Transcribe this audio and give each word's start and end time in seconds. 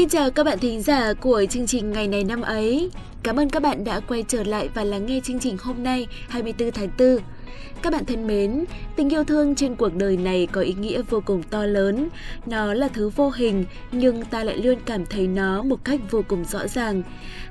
Xin 0.00 0.08
chào 0.08 0.30
các 0.30 0.44
bạn 0.44 0.58
thính 0.58 0.82
giả 0.82 1.12
của 1.12 1.44
chương 1.50 1.66
trình 1.66 1.92
ngày 1.92 2.08
này 2.08 2.24
năm 2.24 2.42
ấy. 2.42 2.90
Cảm 3.22 3.36
ơn 3.36 3.50
các 3.50 3.62
bạn 3.62 3.84
đã 3.84 4.00
quay 4.00 4.24
trở 4.28 4.44
lại 4.44 4.68
và 4.74 4.84
lắng 4.84 5.06
nghe 5.06 5.20
chương 5.24 5.38
trình 5.38 5.56
hôm 5.60 5.82
nay 5.82 6.06
24 6.28 6.70
tháng 6.70 6.88
4. 6.98 7.18
Các 7.82 7.92
bạn 7.92 8.04
thân 8.04 8.26
mến, 8.26 8.64
tình 8.96 9.08
yêu 9.08 9.24
thương 9.24 9.54
trên 9.54 9.74
cuộc 9.74 9.94
đời 9.94 10.16
này 10.16 10.48
có 10.52 10.60
ý 10.60 10.74
nghĩa 10.74 11.02
vô 11.02 11.22
cùng 11.26 11.42
to 11.42 11.64
lớn. 11.64 12.08
Nó 12.46 12.74
là 12.74 12.88
thứ 12.88 13.08
vô 13.08 13.30
hình 13.30 13.64
nhưng 13.92 14.24
ta 14.24 14.44
lại 14.44 14.56
luôn 14.56 14.78
cảm 14.86 15.06
thấy 15.06 15.26
nó 15.26 15.62
một 15.62 15.84
cách 15.84 16.00
vô 16.10 16.22
cùng 16.28 16.44
rõ 16.44 16.66
ràng. 16.66 17.02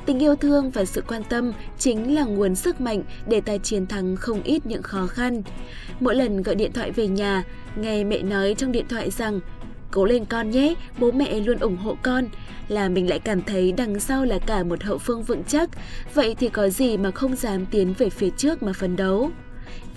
Tình 0.05 0.20
yêu 0.20 0.36
thương 0.36 0.70
và 0.70 0.86
sự 0.86 1.04
quan 1.07 1.23
tâm 1.29 1.54
chính 1.77 2.16
là 2.16 2.23
nguồn 2.23 2.55
sức 2.55 2.81
mạnh 2.81 3.04
để 3.27 3.41
ta 3.41 3.57
chiến 3.57 3.88
thắng 3.88 4.16
không 4.16 4.43
ít 4.43 4.66
những 4.66 4.84
khó 4.84 5.07
khăn. 5.07 5.41
Mỗi 6.00 6.16
lần 6.16 6.43
gọi 6.43 6.56
điện 6.56 6.73
thoại 6.73 6.92
về 6.92 7.07
nhà, 7.07 7.43
nghe 7.75 8.04
mẹ 8.04 8.21
nói 8.21 8.56
trong 8.57 8.71
điện 8.71 8.86
thoại 8.89 9.11
rằng 9.11 9.39
Cố 9.92 10.06
lên 10.06 10.25
con 10.25 10.50
nhé, 10.50 10.74
bố 11.00 11.11
mẹ 11.11 11.39
luôn 11.39 11.60
ủng 11.60 11.78
hộ 11.78 11.98
con. 12.02 12.25
Là 12.68 12.89
mình 12.89 13.10
lại 13.10 13.20
cảm 13.20 13.42
thấy 13.42 13.71
đằng 13.71 14.00
sau 14.00 14.25
là 14.25 14.39
cả 14.39 14.64
một 14.64 14.84
hậu 14.84 14.98
phương 14.98 15.24
vững 15.24 15.43
chắc. 15.43 15.70
Vậy 16.14 16.36
thì 16.39 16.50
có 16.50 16.70
gì 16.70 16.98
mà 16.98 17.12
không 17.12 17.36
dám 17.36 17.65
tiến 17.65 17.93
về 17.98 18.10
phía 18.10 18.29
trước 18.29 18.64
mà 18.64 18.74
phấn 18.74 18.96
đấu. 18.96 19.32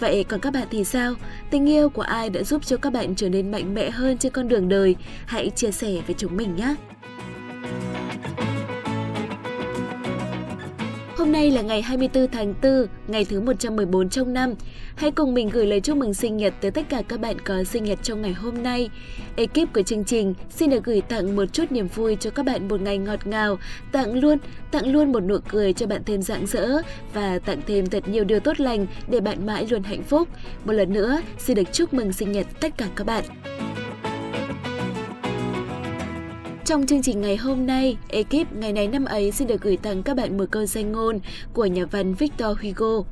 Vậy 0.00 0.24
còn 0.24 0.40
các 0.40 0.52
bạn 0.52 0.66
thì 0.70 0.84
sao? 0.84 1.14
Tình 1.50 1.68
yêu 1.68 1.88
của 1.88 2.02
ai 2.02 2.30
đã 2.30 2.42
giúp 2.42 2.66
cho 2.66 2.76
các 2.76 2.92
bạn 2.92 3.14
trở 3.14 3.28
nên 3.28 3.50
mạnh 3.50 3.74
mẽ 3.74 3.90
hơn 3.90 4.18
trên 4.18 4.32
con 4.32 4.48
đường 4.48 4.68
đời? 4.68 4.96
Hãy 5.26 5.50
chia 5.50 5.70
sẻ 5.70 5.92
với 6.06 6.14
chúng 6.18 6.36
mình 6.36 6.56
nhé! 6.56 6.74
Hôm 11.22 11.32
nay 11.32 11.50
là 11.50 11.62
ngày 11.62 11.82
24 11.82 12.28
tháng 12.28 12.54
4, 12.62 12.86
ngày 13.08 13.24
thứ 13.24 13.40
114 13.40 14.08
trong 14.08 14.32
năm. 14.32 14.54
Hãy 14.96 15.10
cùng 15.10 15.34
mình 15.34 15.48
gửi 15.48 15.66
lời 15.66 15.80
chúc 15.80 15.96
mừng 15.96 16.14
sinh 16.14 16.36
nhật 16.36 16.54
tới 16.60 16.70
tất 16.70 16.88
cả 16.88 17.02
các 17.08 17.20
bạn 17.20 17.36
có 17.40 17.64
sinh 17.64 17.84
nhật 17.84 17.98
trong 18.02 18.22
ngày 18.22 18.32
hôm 18.32 18.62
nay. 18.62 18.90
Ekip 19.36 19.72
của 19.74 19.82
chương 19.82 20.04
trình 20.04 20.34
xin 20.50 20.70
được 20.70 20.84
gửi 20.84 21.00
tặng 21.00 21.36
một 21.36 21.44
chút 21.52 21.72
niềm 21.72 21.88
vui 21.94 22.16
cho 22.20 22.30
các 22.30 22.46
bạn 22.46 22.68
một 22.68 22.80
ngày 22.80 22.98
ngọt 22.98 23.26
ngào, 23.26 23.58
tặng 23.92 24.14
luôn, 24.20 24.38
tặng 24.70 24.92
luôn 24.92 25.12
một 25.12 25.20
nụ 25.20 25.36
cười 25.48 25.72
cho 25.72 25.86
bạn 25.86 26.02
thêm 26.06 26.22
rạng 26.22 26.46
rỡ 26.46 26.68
và 27.14 27.38
tặng 27.38 27.60
thêm 27.66 27.86
thật 27.86 28.08
nhiều 28.08 28.24
điều 28.24 28.40
tốt 28.40 28.60
lành 28.60 28.86
để 29.08 29.20
bạn 29.20 29.46
mãi 29.46 29.66
luôn 29.70 29.82
hạnh 29.82 30.02
phúc. 30.02 30.28
Một 30.64 30.72
lần 30.72 30.92
nữa, 30.92 31.20
xin 31.38 31.56
được 31.56 31.72
chúc 31.72 31.94
mừng 31.94 32.12
sinh 32.12 32.32
nhật 32.32 32.46
tất 32.60 32.78
cả 32.78 32.88
các 32.96 33.06
bạn. 33.06 33.24
Trong 36.64 36.86
chương 36.86 37.02
trình 37.02 37.20
ngày 37.20 37.36
hôm 37.36 37.66
nay, 37.66 37.96
ekip 38.08 38.52
ngày 38.52 38.72
này 38.72 38.88
năm 38.88 39.04
ấy 39.04 39.32
xin 39.32 39.48
được 39.48 39.60
gửi 39.60 39.76
tặng 39.76 40.02
các 40.02 40.16
bạn 40.16 40.36
một 40.36 40.44
câu 40.50 40.66
danh 40.66 40.92
ngôn 40.92 41.20
của 41.52 41.66
nhà 41.66 41.84
văn 41.84 42.14
Victor 42.14 42.58
Hugo. 42.62 43.04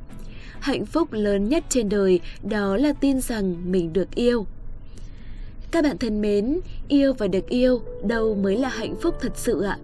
Hạnh 0.59 0.85
phúc 0.85 1.07
lớn 1.11 1.49
nhất 1.49 1.63
trên 1.69 1.89
đời 1.89 2.19
đó 2.43 2.77
là 2.77 2.93
tin 2.93 3.21
rằng 3.21 3.71
mình 3.71 3.93
được 3.93 4.15
yêu. 4.15 4.45
Các 5.71 5.83
bạn 5.83 5.97
thân 5.97 6.21
mến, 6.21 6.59
yêu 6.87 7.13
và 7.13 7.27
được 7.27 7.49
yêu 7.49 7.81
đâu 8.03 8.35
mới 8.35 8.57
là 8.57 8.69
hạnh 8.69 8.95
phúc 9.01 9.15
thật 9.21 9.31
sự 9.35 9.61
ạ? 9.61 9.77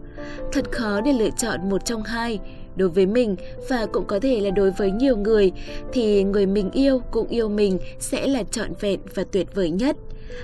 Thật 0.52 0.72
khó 0.72 1.02
để 1.02 1.14
lựa 1.14 1.30
chọn 1.38 1.70
một 1.70 1.86
trong 1.86 2.04
hai. 2.04 2.40
Đối 2.76 2.90
với 2.90 3.06
mình 3.06 3.36
và 3.70 3.86
cũng 3.86 4.06
có 4.06 4.20
thể 4.20 4.42
là 4.42 4.50
đối 4.50 4.72
với 4.72 4.92
nhiều 4.92 5.18
người 5.18 5.52
thì 5.94 6.24
người 6.24 6.46
mình 6.46 6.72
yêu 6.72 7.02
cũng 7.12 7.28
yêu 7.28 7.50
mình 7.50 7.80
sẽ 8.00 8.28
là 8.28 8.44
trọn 8.44 8.70
vẹn 8.80 9.00
và 9.16 9.24
tuyệt 9.32 9.56
vời 9.56 9.70
nhất. 9.70 9.98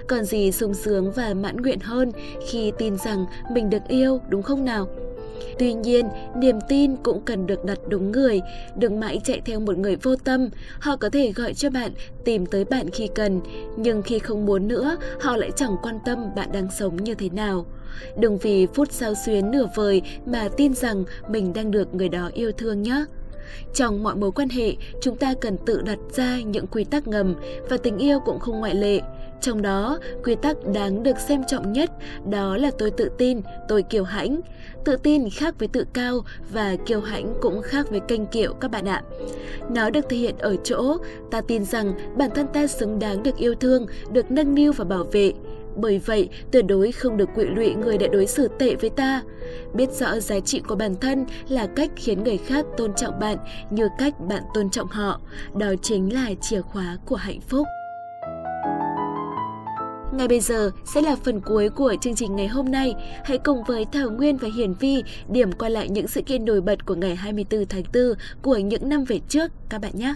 Còn 0.07 0.23
gì 0.23 0.51
sung 0.51 0.73
sướng 0.73 1.11
và 1.11 1.33
mãn 1.33 1.57
nguyện 1.57 1.79
hơn 1.79 2.11
khi 2.47 2.71
tin 2.77 2.97
rằng 2.97 3.25
mình 3.51 3.69
được 3.69 3.87
yêu 3.87 4.21
đúng 4.29 4.43
không 4.43 4.65
nào? 4.65 4.87
Tuy 5.59 5.73
nhiên, 5.73 6.09
niềm 6.35 6.59
tin 6.69 6.95
cũng 6.95 7.21
cần 7.21 7.47
được 7.47 7.65
đặt 7.65 7.77
đúng 7.87 8.11
người, 8.11 8.41
đừng 8.75 8.99
mãi 8.99 9.21
chạy 9.23 9.41
theo 9.45 9.59
một 9.59 9.77
người 9.77 9.95
vô 9.95 10.15
tâm. 10.15 10.49
Họ 10.79 10.95
có 10.95 11.09
thể 11.09 11.31
gọi 11.31 11.53
cho 11.53 11.69
bạn, 11.69 11.91
tìm 12.25 12.45
tới 12.45 12.65
bạn 12.65 12.89
khi 12.89 13.09
cần, 13.15 13.41
nhưng 13.77 14.01
khi 14.01 14.19
không 14.19 14.45
muốn 14.45 14.67
nữa, 14.67 14.97
họ 15.21 15.37
lại 15.37 15.51
chẳng 15.55 15.75
quan 15.83 15.99
tâm 16.05 16.35
bạn 16.35 16.49
đang 16.53 16.67
sống 16.79 16.95
như 16.95 17.15
thế 17.15 17.29
nào. 17.29 17.65
Đừng 18.17 18.37
vì 18.37 18.67
phút 18.73 18.91
sao 18.91 19.13
xuyến 19.25 19.51
nửa 19.51 19.67
vời 19.75 20.01
mà 20.25 20.49
tin 20.57 20.73
rằng 20.73 21.03
mình 21.27 21.53
đang 21.53 21.71
được 21.71 21.93
người 21.95 22.09
đó 22.09 22.29
yêu 22.33 22.51
thương 22.51 22.81
nhé. 22.81 23.05
Trong 23.73 24.03
mọi 24.03 24.15
mối 24.15 24.31
quan 24.31 24.49
hệ, 24.49 24.75
chúng 25.01 25.17
ta 25.17 25.33
cần 25.41 25.57
tự 25.65 25.81
đặt 25.81 25.99
ra 26.15 26.39
những 26.41 26.67
quy 26.67 26.83
tắc 26.83 27.07
ngầm 27.07 27.35
và 27.69 27.77
tình 27.77 27.97
yêu 27.97 28.19
cũng 28.19 28.39
không 28.39 28.59
ngoại 28.59 28.75
lệ. 28.75 29.01
Trong 29.43 29.61
đó, 29.61 29.99
quy 30.23 30.35
tắc 30.35 30.57
đáng 30.73 31.03
được 31.03 31.19
xem 31.19 31.43
trọng 31.47 31.73
nhất 31.73 31.91
đó 32.29 32.57
là 32.57 32.71
tôi 32.77 32.91
tự 32.91 33.09
tin, 33.17 33.41
tôi 33.67 33.83
kiêu 33.83 34.03
hãnh. 34.03 34.39
Tự 34.85 34.95
tin 34.95 35.29
khác 35.29 35.55
với 35.59 35.67
tự 35.67 35.85
cao 35.93 36.21
và 36.51 36.75
kiêu 36.85 37.01
hãnh 37.01 37.33
cũng 37.41 37.61
khác 37.61 37.89
với 37.89 37.99
kênh 37.99 38.25
kiệu 38.25 38.53
các 38.53 38.71
bạn 38.71 38.85
ạ. 38.85 39.03
Nó 39.69 39.89
được 39.89 40.09
thể 40.09 40.17
hiện 40.17 40.35
ở 40.37 40.55
chỗ 40.63 40.97
ta 41.31 41.41
tin 41.41 41.65
rằng 41.65 41.93
bản 42.17 42.29
thân 42.35 42.47
ta 42.53 42.67
xứng 42.67 42.99
đáng 42.99 43.23
được 43.23 43.37
yêu 43.37 43.55
thương, 43.55 43.85
được 44.11 44.31
nâng 44.31 44.55
niu 44.55 44.71
và 44.71 44.85
bảo 44.85 45.03
vệ. 45.03 45.33
Bởi 45.75 45.99
vậy, 46.05 46.29
tuyệt 46.51 46.65
đối 46.65 46.91
không 46.91 47.17
được 47.17 47.29
quỵ 47.35 47.45
lụy 47.45 47.75
người 47.75 47.97
đã 47.97 48.07
đối 48.07 48.27
xử 48.27 48.47
tệ 48.59 48.75
với 48.75 48.89
ta. 48.89 49.21
Biết 49.73 49.91
rõ 49.91 50.19
giá 50.19 50.39
trị 50.39 50.61
của 50.67 50.75
bản 50.75 50.95
thân 50.95 51.25
là 51.49 51.67
cách 51.75 51.91
khiến 51.95 52.23
người 52.23 52.37
khác 52.37 52.65
tôn 52.77 52.93
trọng 52.93 53.19
bạn 53.19 53.37
như 53.69 53.87
cách 53.97 54.19
bạn 54.19 54.43
tôn 54.53 54.69
trọng 54.69 54.87
họ. 54.87 55.21
Đó 55.55 55.73
chính 55.81 56.13
là 56.13 56.29
chìa 56.41 56.61
khóa 56.61 56.97
của 57.05 57.15
hạnh 57.15 57.41
phúc. 57.41 57.67
Ngay 60.13 60.27
bây 60.27 60.39
giờ 60.39 60.71
sẽ 60.85 61.01
là 61.01 61.15
phần 61.15 61.41
cuối 61.41 61.69
của 61.69 61.95
chương 62.01 62.15
trình 62.15 62.35
ngày 62.35 62.47
hôm 62.47 62.71
nay. 62.71 62.93
Hãy 63.25 63.37
cùng 63.37 63.63
với 63.63 63.85
Thảo 63.91 64.09
Nguyên 64.09 64.37
và 64.37 64.49
Hiển 64.55 64.73
Vi 64.73 65.03
điểm 65.29 65.51
qua 65.51 65.69
lại 65.69 65.89
những 65.89 66.07
sự 66.07 66.21
kiện 66.21 66.45
nổi 66.45 66.61
bật 66.61 66.85
của 66.85 66.95
ngày 66.95 67.15
24 67.15 67.65
tháng 67.65 67.83
4 67.93 68.03
của 68.41 68.57
những 68.57 68.89
năm 68.89 69.03
về 69.03 69.19
trước, 69.29 69.51
các 69.69 69.81
bạn 69.81 69.91
nhé. 69.95 70.13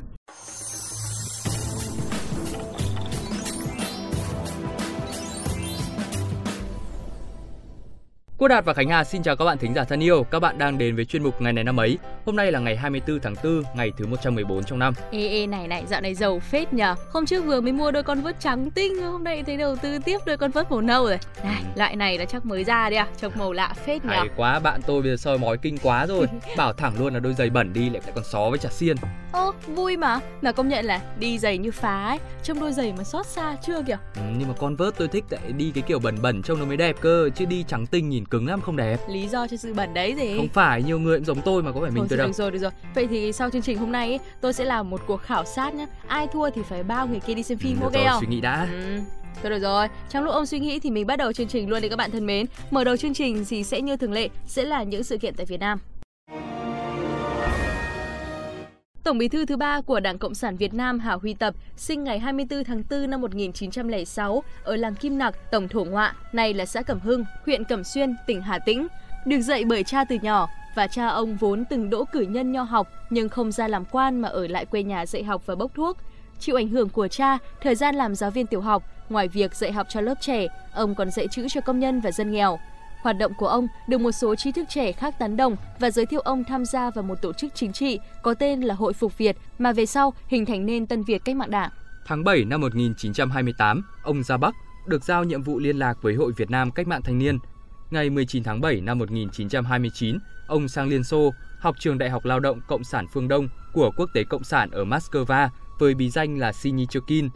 Cô 8.39 8.47
Đạt 8.47 8.65
và 8.65 8.73
Khánh 8.73 8.89
Hà 8.89 9.03
xin 9.03 9.23
chào 9.23 9.35
các 9.35 9.45
bạn 9.45 9.57
thính 9.57 9.73
giả 9.73 9.83
thân 9.83 10.03
yêu. 10.03 10.23
Các 10.23 10.39
bạn 10.39 10.57
đang 10.57 10.77
đến 10.77 10.95
với 10.95 11.05
chuyên 11.05 11.23
mục 11.23 11.41
ngày 11.41 11.53
này 11.53 11.63
năm 11.63 11.79
ấy. 11.79 11.97
Hôm 12.25 12.35
nay 12.35 12.51
là 12.51 12.59
ngày 12.59 12.75
24 12.75 13.19
tháng 13.19 13.35
4, 13.43 13.63
ngày 13.75 13.91
thứ 13.97 14.05
114 14.05 14.63
trong 14.63 14.79
năm. 14.79 14.93
Ê 15.11 15.27
ê 15.27 15.47
này 15.47 15.67
này, 15.67 15.83
dạo 15.87 16.01
này 16.01 16.15
giàu 16.15 16.39
phết 16.39 16.73
nhờ. 16.73 16.95
Hôm 17.13 17.25
trước 17.25 17.45
vừa 17.45 17.61
mới 17.61 17.71
mua 17.71 17.91
đôi 17.91 18.03
con 18.03 18.21
vớt 18.21 18.39
trắng 18.39 18.71
tinh, 18.71 19.01
hôm 19.01 19.23
nay 19.23 19.43
thấy 19.43 19.57
đầu 19.57 19.75
tư 19.75 19.99
tiếp 20.05 20.17
đôi 20.25 20.37
con 20.37 20.51
vớt 20.51 20.71
màu 20.71 20.81
nâu 20.81 21.05
rồi. 21.05 21.17
Này, 21.43 21.61
ừ. 21.63 21.79
loại 21.79 21.95
này 21.95 22.17
là 22.17 22.25
chắc 22.25 22.45
mới 22.45 22.63
ra 22.63 22.89
đi 22.89 22.95
à, 22.95 23.07
trông 23.21 23.33
màu 23.35 23.53
lạ 23.53 23.73
phết 23.85 24.05
nhờ. 24.05 24.11
Hay 24.11 24.29
quá, 24.35 24.59
bạn 24.59 24.81
tôi 24.87 25.01
bây 25.01 25.11
giờ 25.11 25.17
soi 25.17 25.37
mói 25.37 25.57
kinh 25.57 25.77
quá 25.77 26.05
rồi. 26.05 26.27
Bảo 26.57 26.73
thẳng 26.73 26.93
luôn 26.99 27.13
là 27.13 27.19
đôi 27.19 27.33
giày 27.33 27.49
bẩn 27.49 27.73
đi 27.73 27.89
lại 27.89 28.01
còn 28.15 28.23
xó 28.23 28.49
với 28.49 28.59
trà 28.59 28.69
xiên. 28.69 28.97
Ô, 29.31 29.53
vui 29.67 29.97
mà. 29.97 30.19
Mà 30.41 30.51
công 30.51 30.69
nhận 30.69 30.85
là 30.85 31.01
đi 31.19 31.39
giày 31.39 31.57
như 31.57 31.71
phá 31.71 32.07
ấy, 32.07 32.19
trông 32.43 32.59
đôi 32.59 32.73
giày 32.73 32.93
mà 32.97 33.03
xót 33.03 33.25
xa 33.25 33.55
chưa 33.65 33.81
kìa. 33.87 33.97
Ừ, 34.15 34.21
nhưng 34.37 34.47
mà 34.47 34.53
con 34.59 34.75
vớt 34.75 34.97
tôi 34.97 35.07
thích 35.07 35.25
tại 35.29 35.39
đi 35.57 35.71
cái 35.75 35.83
kiểu 35.87 35.99
bẩn 35.99 36.17
bẩn 36.21 36.41
trông 36.41 36.59
nó 36.59 36.65
mới 36.65 36.77
đẹp 36.77 36.95
cơ, 37.01 37.29
chứ 37.35 37.45
đi 37.45 37.65
trắng 37.67 37.85
tinh 37.85 38.09
nhìn 38.09 38.25
cứng 38.29 38.47
lắm 38.47 38.61
không 38.61 38.75
đẹp. 38.75 38.99
Lý 39.09 39.27
do 39.27 39.47
cho 39.47 39.57
sự 39.57 39.73
bẩn 39.73 39.93
đấy 39.93 40.15
gì? 40.17 40.38
Không 40.38 40.47
phải 40.47 40.83
nhiều 40.83 40.99
người 40.99 41.17
cũng 41.17 41.25
giống 41.25 41.41
tôi 41.41 41.63
mà 41.63 41.71
có 41.71 41.81
phải 41.81 41.91
mình 41.91 42.05
tôi 42.09 42.17
đâu? 42.17 42.27
được 42.27 42.33
rồi 42.33 42.51
được 42.51 42.59
rồi. 42.59 42.71
Vậy 42.95 43.07
thì 43.07 43.31
sau 43.31 43.49
chương 43.49 43.61
trình 43.61 43.77
hôm 43.77 43.91
nay 43.91 44.07
ấy, 44.09 44.19
tôi 44.41 44.53
sẽ 44.53 44.65
làm 44.65 44.89
một 44.89 45.01
cuộc 45.07 45.21
khảo 45.21 45.45
sát 45.45 45.75
nhé 45.75 45.88
ai 46.07 46.27
thua 46.27 46.49
thì 46.49 46.61
phải 46.69 46.83
bao 46.83 47.07
người 47.07 47.19
kia 47.19 47.33
đi 47.33 47.43
xem 47.43 47.57
phim 47.57 47.79
ừ, 47.79 47.83
ok 47.83 47.93
rồi, 47.93 48.03
không? 48.07 48.21
suy 48.21 48.27
nghĩ 48.27 48.41
đã. 48.41 48.67
Ừ. 48.71 48.99
Thôi 49.41 49.49
được 49.51 49.59
rồi, 49.59 49.87
trong 50.09 50.23
lúc 50.23 50.33
ông 50.33 50.45
suy 50.45 50.59
nghĩ 50.59 50.79
thì 50.79 50.89
mình 50.91 51.07
bắt 51.07 51.16
đầu 51.16 51.33
chương 51.33 51.47
trình 51.47 51.69
luôn 51.69 51.81
đi 51.81 51.89
các 51.89 51.95
bạn 51.95 52.11
thân 52.11 52.25
mến. 52.25 52.45
Mở 52.71 52.83
đầu 52.83 52.97
chương 52.97 53.13
trình 53.13 53.45
thì 53.49 53.63
sẽ 53.63 53.81
như 53.81 53.97
thường 53.97 54.13
lệ, 54.13 54.29
sẽ 54.45 54.63
là 54.63 54.83
những 54.83 55.03
sự 55.03 55.17
kiện 55.17 55.33
tại 55.35 55.45
Việt 55.45 55.59
Nam. 55.59 55.79
Tổng 59.07 59.18
bí 59.18 59.28
thư 59.28 59.45
thứ 59.45 59.57
ba 59.57 59.81
của 59.81 60.00
Đảng 60.00 60.18
Cộng 60.18 60.35
sản 60.35 60.57
Việt 60.57 60.73
Nam 60.73 61.00
Hà 61.00 61.13
Huy 61.13 61.34
Tập 61.34 61.53
sinh 61.78 62.03
ngày 62.03 62.19
24 62.19 62.63
tháng 62.63 62.84
4 62.90 63.09
năm 63.09 63.22
1906 63.22 64.44
ở 64.63 64.75
làng 64.75 64.95
Kim 64.95 65.18
Nặc, 65.18 65.51
Tổng 65.51 65.68
Thổ 65.68 65.84
Ngoạ, 65.84 66.16
nay 66.34 66.53
là 66.53 66.66
xã 66.66 66.81
Cẩm 66.81 67.00
Hưng, 67.00 67.23
huyện 67.46 67.63
Cẩm 67.63 67.84
Xuyên, 67.84 68.16
tỉnh 68.28 68.41
Hà 68.41 68.59
Tĩnh. 68.59 68.88
Được 69.25 69.41
dạy 69.41 69.66
bởi 69.66 69.84
cha 69.84 70.03
từ 70.03 70.17
nhỏ 70.22 70.47
và 70.75 70.88
cha 70.88 71.07
ông 71.07 71.35
vốn 71.35 71.66
từng 71.69 71.90
đỗ 71.90 72.06
cử 72.12 72.22
nhân 72.22 72.51
nho 72.51 72.63
học 72.63 72.88
nhưng 73.09 73.29
không 73.29 73.51
ra 73.51 73.67
làm 73.67 73.85
quan 73.85 74.22
mà 74.22 74.29
ở 74.29 74.47
lại 74.47 74.66
quê 74.66 74.84
nhà 74.84 75.06
dạy 75.06 75.23
học 75.23 75.46
và 75.46 75.56
bốc 75.56 75.72
thuốc. 75.75 75.97
Chịu 76.40 76.56
ảnh 76.56 76.67
hưởng 76.67 76.90
của 76.90 77.08
cha, 77.08 77.37
thời 77.61 77.76
gian 77.76 77.96
làm 77.96 78.16
giáo 78.16 78.31
viên 78.31 78.47
tiểu 78.47 78.61
học, 78.61 78.84
ngoài 79.09 79.28
việc 79.28 79.55
dạy 79.55 79.72
học 79.72 79.87
cho 79.90 80.02
lớp 80.02 80.16
trẻ, 80.22 80.47
ông 80.73 80.96
còn 80.96 81.11
dạy 81.11 81.28
chữ 81.31 81.47
cho 81.49 81.61
công 81.61 81.79
nhân 81.79 81.99
và 82.02 82.11
dân 82.11 82.31
nghèo. 82.31 82.59
Hoạt 83.02 83.17
động 83.17 83.34
của 83.38 83.47
ông 83.47 83.67
được 83.88 84.02
một 84.02 84.11
số 84.11 84.35
trí 84.35 84.52
thức 84.52 84.66
trẻ 84.70 84.91
khác 84.91 85.16
tán 85.20 85.38
đồng 85.38 85.55
và 85.79 85.91
giới 85.91 86.05
thiệu 86.05 86.20
ông 86.20 86.44
tham 86.44 86.66
gia 86.66 86.90
vào 86.90 87.03
một 87.03 87.22
tổ 87.22 87.34
chức 87.34 87.55
chính 87.55 87.73
trị 87.73 87.99
có 88.23 88.34
tên 88.34 88.61
là 88.61 88.76
Hội 88.76 88.94
Phục 88.94 89.17
Việt 89.17 89.38
mà 89.59 89.73
về 89.73 89.85
sau 89.85 90.14
hình 90.28 90.46
thành 90.46 90.66
nên 90.66 90.88
Tân 90.88 91.03
Việt 91.03 91.26
Cách 91.26 91.35
mạng 91.35 91.52
Đảng. 91.52 91.70
Tháng 92.05 92.23
7 92.23 92.46
năm 92.46 92.61
1928, 92.61 93.82
ông 94.03 94.23
ra 94.23 94.38
Bắc 94.38 94.55
được 94.88 95.03
giao 95.03 95.23
nhiệm 95.23 95.44
vụ 95.44 95.59
liên 95.59 95.78
lạc 95.78 95.97
với 96.02 96.14
Hội 96.14 96.32
Việt 96.38 96.49
Nam 96.49 96.72
Cách 96.72 96.88
mạng 96.88 97.02
Thanh 97.02 97.17
niên. 97.17 97.38
Ngày 97.91 98.09
19 98.09 98.44
tháng 98.44 98.61
7 98.61 98.82
năm 98.82 99.00
1929, 99.00 100.17
ông 100.47 100.67
sang 100.67 100.88
Liên 100.88 101.03
Xô, 101.03 101.34
học 101.59 101.76
trường 101.79 101.97
Đại 101.97 102.09
học 102.09 102.26
Lao 102.26 102.40
động 102.40 102.61
Cộng 102.67 102.84
sản 102.84 103.05
phương 103.14 103.28
Đông 103.28 103.50
của 103.73 103.91
Quốc 103.97 104.09
tế 104.14 104.23
Cộng 104.23 104.43
sản 104.43 104.72
ở 104.72 104.84
Moscow 104.84 105.50
với 105.79 105.93
bí 105.93 106.09
danh 106.09 106.40
là 106.40 106.53
Sinichokin. 106.53 107.29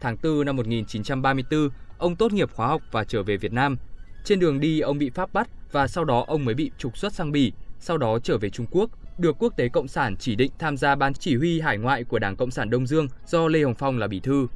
Tháng 0.00 0.16
4 0.22 0.44
năm 0.44 0.56
1934, 0.56 1.68
ông 1.98 2.16
tốt 2.16 2.32
nghiệp 2.32 2.50
khóa 2.52 2.66
học 2.66 2.82
và 2.92 3.04
trở 3.04 3.22
về 3.22 3.36
Việt 3.36 3.52
Nam– 3.52 3.76
trên 4.26 4.40
đường 4.40 4.60
đi 4.60 4.80
ông 4.80 4.98
bị 4.98 5.10
Pháp 5.10 5.32
bắt 5.32 5.48
và 5.72 5.88
sau 5.88 6.04
đó 6.04 6.24
ông 6.26 6.44
mới 6.44 6.54
bị 6.54 6.70
trục 6.78 6.96
xuất 6.96 7.12
sang 7.12 7.32
Bỉ, 7.32 7.52
sau 7.80 7.98
đó 7.98 8.18
trở 8.18 8.38
về 8.38 8.50
Trung 8.50 8.66
Quốc, 8.70 8.90
được 9.18 9.36
Quốc 9.38 9.56
tế 9.56 9.68
Cộng 9.68 9.88
sản 9.88 10.16
chỉ 10.16 10.36
định 10.36 10.52
tham 10.58 10.76
gia 10.76 10.94
ban 10.94 11.14
chỉ 11.14 11.36
huy 11.36 11.60
hải 11.60 11.78
ngoại 11.78 12.04
của 12.04 12.18
Đảng 12.18 12.36
Cộng 12.36 12.50
sản 12.50 12.70
Đông 12.70 12.86
Dương 12.86 13.08
do 13.26 13.48
Lê 13.48 13.62
Hồng 13.62 13.74
Phong 13.74 13.98
là 13.98 14.06
bí 14.06 14.20
thư. 14.20 14.46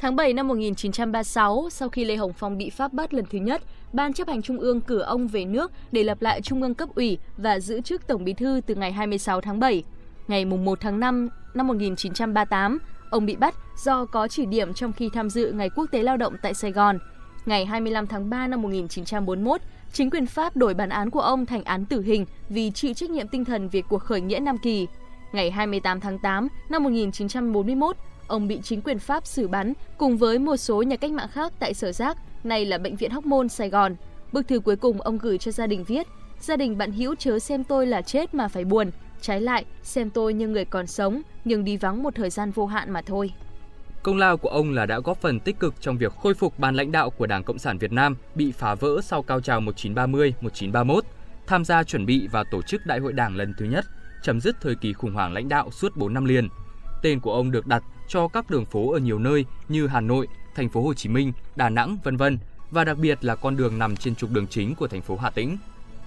Tháng 0.00 0.16
7 0.16 0.32
năm 0.32 0.48
1936, 0.48 1.68
sau 1.70 1.88
khi 1.88 2.04
Lê 2.04 2.16
Hồng 2.16 2.32
Phong 2.32 2.58
bị 2.58 2.70
Pháp 2.70 2.92
bắt 2.92 3.14
lần 3.14 3.24
thứ 3.30 3.38
nhất, 3.38 3.62
Ban 3.92 4.12
chấp 4.12 4.28
hành 4.28 4.42
Trung 4.42 4.58
ương 4.58 4.80
cử 4.80 4.98
ông 4.98 5.28
về 5.28 5.44
nước 5.44 5.72
để 5.92 6.04
lập 6.04 6.22
lại 6.22 6.40
Trung 6.42 6.62
ương 6.62 6.74
cấp 6.74 6.88
ủy 6.94 7.18
và 7.36 7.60
giữ 7.60 7.80
chức 7.80 8.06
Tổng 8.06 8.24
bí 8.24 8.32
thư 8.32 8.60
từ 8.66 8.74
ngày 8.74 8.92
26 8.92 9.40
tháng 9.40 9.60
7. 9.60 9.82
Ngày 10.28 10.44
1 10.44 10.80
tháng 10.80 11.00
5 11.00 11.28
năm 11.54 11.66
1938, 11.66 12.78
ông 13.10 13.26
bị 13.26 13.36
bắt 13.36 13.54
do 13.84 14.04
có 14.04 14.28
chỉ 14.28 14.46
điểm 14.46 14.74
trong 14.74 14.92
khi 14.92 15.10
tham 15.12 15.30
dự 15.30 15.52
Ngày 15.52 15.70
Quốc 15.76 15.86
tế 15.90 16.02
Lao 16.02 16.16
động 16.16 16.34
tại 16.42 16.54
Sài 16.54 16.72
Gòn. 16.72 16.98
Ngày 17.46 17.66
25 17.66 18.06
tháng 18.06 18.30
3 18.30 18.46
năm 18.46 18.62
1941, 18.62 19.60
chính 19.92 20.10
quyền 20.10 20.26
Pháp 20.26 20.56
đổi 20.56 20.74
bản 20.74 20.88
án 20.88 21.10
của 21.10 21.20
ông 21.20 21.46
thành 21.46 21.64
án 21.64 21.84
tử 21.84 22.02
hình 22.02 22.26
vì 22.48 22.70
chịu 22.70 22.94
trách 22.94 23.10
nhiệm 23.10 23.28
tinh 23.28 23.44
thần 23.44 23.68
về 23.68 23.82
cuộc 23.88 23.98
khởi 23.98 24.20
nghĩa 24.20 24.38
Nam 24.38 24.58
Kỳ. 24.58 24.86
Ngày 25.32 25.50
28 25.50 26.00
tháng 26.00 26.18
8 26.18 26.48
năm 26.68 26.82
1941, 26.82 27.96
ông 28.26 28.48
bị 28.48 28.60
chính 28.62 28.82
quyền 28.82 28.98
Pháp 28.98 29.26
xử 29.26 29.48
bắn 29.48 29.72
cùng 29.98 30.16
với 30.16 30.38
một 30.38 30.56
số 30.56 30.82
nhà 30.82 30.96
cách 30.96 31.10
mạng 31.10 31.28
khác 31.32 31.52
tại 31.58 31.74
Sở 31.74 31.92
Giác, 31.92 32.16
nay 32.44 32.64
là 32.64 32.78
Bệnh 32.78 32.96
viện 32.96 33.10
Hóc 33.10 33.26
Môn, 33.26 33.48
Sài 33.48 33.70
Gòn. 33.70 33.96
Bức 34.32 34.48
thư 34.48 34.60
cuối 34.60 34.76
cùng 34.76 35.00
ông 35.00 35.18
gửi 35.18 35.38
cho 35.38 35.50
gia 35.50 35.66
đình 35.66 35.84
viết, 35.84 36.06
gia 36.40 36.56
đình 36.56 36.78
bạn 36.78 36.92
hữu 36.92 37.14
chớ 37.14 37.38
xem 37.38 37.64
tôi 37.64 37.86
là 37.86 38.02
chết 38.02 38.34
mà 38.34 38.48
phải 38.48 38.64
buồn, 38.64 38.90
trái 39.20 39.40
lại 39.40 39.64
xem 39.82 40.10
tôi 40.10 40.34
như 40.34 40.48
người 40.48 40.64
còn 40.64 40.86
sống 40.86 41.22
nhưng 41.44 41.64
đi 41.64 41.76
vắng 41.76 42.02
một 42.02 42.14
thời 42.14 42.30
gian 42.30 42.50
vô 42.50 42.66
hạn 42.66 42.90
mà 42.90 43.02
thôi. 43.02 43.32
Công 44.02 44.16
lao 44.16 44.36
của 44.36 44.48
ông 44.48 44.70
là 44.70 44.86
đã 44.86 45.00
góp 45.00 45.20
phần 45.20 45.40
tích 45.40 45.60
cực 45.60 45.74
trong 45.80 45.98
việc 45.98 46.12
khôi 46.12 46.34
phục 46.34 46.58
ban 46.58 46.74
lãnh 46.74 46.92
đạo 46.92 47.10
của 47.10 47.26
Đảng 47.26 47.44
Cộng 47.44 47.58
sản 47.58 47.78
Việt 47.78 47.92
Nam 47.92 48.16
bị 48.34 48.52
phá 48.52 48.74
vỡ 48.74 49.00
sau 49.02 49.22
cao 49.22 49.40
trào 49.40 49.60
1930-1931, 49.60 51.00
tham 51.46 51.64
gia 51.64 51.84
chuẩn 51.84 52.06
bị 52.06 52.28
và 52.32 52.44
tổ 52.50 52.62
chức 52.62 52.86
Đại 52.86 52.98
hội 52.98 53.12
Đảng 53.12 53.36
lần 53.36 53.54
thứ 53.58 53.66
nhất, 53.66 53.84
chấm 54.22 54.40
dứt 54.40 54.56
thời 54.60 54.74
kỳ 54.74 54.92
khủng 54.92 55.14
hoảng 55.14 55.32
lãnh 55.32 55.48
đạo 55.48 55.70
suốt 55.70 55.96
4 55.96 56.14
năm 56.14 56.24
liền. 56.24 56.48
Tên 57.02 57.20
của 57.20 57.32
ông 57.32 57.50
được 57.50 57.66
đặt 57.66 57.82
cho 58.08 58.28
các 58.28 58.50
đường 58.50 58.64
phố 58.64 58.92
ở 58.92 58.98
nhiều 58.98 59.18
nơi 59.18 59.44
như 59.68 59.86
Hà 59.86 60.00
Nội, 60.00 60.28
thành 60.54 60.68
phố 60.68 60.82
Hồ 60.82 60.94
Chí 60.94 61.08
Minh, 61.08 61.32
Đà 61.56 61.68
Nẵng, 61.68 61.98
vân 62.04 62.16
vân 62.16 62.38
và 62.70 62.84
đặc 62.84 62.98
biệt 62.98 63.24
là 63.24 63.34
con 63.34 63.56
đường 63.56 63.78
nằm 63.78 63.96
trên 63.96 64.14
trục 64.14 64.30
đường 64.30 64.46
chính 64.46 64.74
của 64.74 64.88
thành 64.88 65.02
phố 65.02 65.16
Hà 65.16 65.30
Tĩnh. 65.30 65.56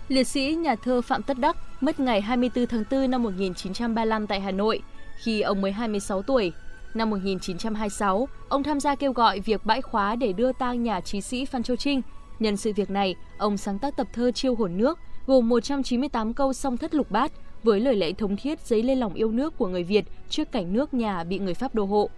Liệt 0.07 0.27
sĩ 0.27 0.55
nhà 0.55 0.75
thơ 0.75 1.01
Phạm 1.01 1.23
Tất 1.23 1.39
Đắc 1.39 1.57
mất 1.81 1.99
ngày 1.99 2.21
24 2.21 2.67
tháng 2.67 2.83
4 2.91 3.11
năm 3.11 3.23
1935 3.23 4.27
tại 4.27 4.41
Hà 4.41 4.51
Nội 4.51 4.81
khi 5.17 5.41
ông 5.41 5.61
mới 5.61 5.71
26 5.71 6.21
tuổi. 6.21 6.51
Năm 6.95 7.09
1926, 7.09 8.27
ông 8.49 8.63
tham 8.63 8.79
gia 8.79 8.95
kêu 8.95 9.13
gọi 9.13 9.39
việc 9.39 9.65
bãi 9.65 9.81
khóa 9.81 10.15
để 10.15 10.33
đưa 10.33 10.51
tang 10.51 10.83
nhà 10.83 11.01
trí 11.01 11.21
sĩ 11.21 11.45
Phan 11.45 11.63
Châu 11.63 11.77
Trinh. 11.77 12.01
Nhân 12.39 12.57
sự 12.57 12.73
việc 12.75 12.89
này, 12.89 13.15
ông 13.37 13.57
sáng 13.57 13.79
tác 13.79 13.97
tập 13.97 14.07
thơ 14.13 14.31
Chiêu 14.31 14.55
hồn 14.55 14.77
nước, 14.77 14.99
gồm 15.27 15.49
198 15.49 16.33
câu 16.33 16.53
song 16.53 16.77
thất 16.77 16.95
lục 16.95 17.11
bát 17.11 17.31
với 17.63 17.79
lời 17.79 17.95
lẽ 17.95 18.11
thống 18.11 18.37
thiết 18.37 18.59
dấy 18.59 18.83
lên 18.83 18.99
lòng 18.99 19.13
yêu 19.13 19.31
nước 19.31 19.57
của 19.57 19.67
người 19.67 19.83
Việt 19.83 20.05
trước 20.29 20.51
cảnh 20.51 20.73
nước 20.73 20.93
nhà 20.93 21.23
bị 21.23 21.39
người 21.39 21.53
Pháp 21.53 21.75
đô 21.75 21.85
hộ. 21.85 22.09